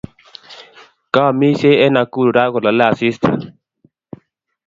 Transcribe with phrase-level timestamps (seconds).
[1.13, 3.29] Kaamishe en Nakuru raa kolale asista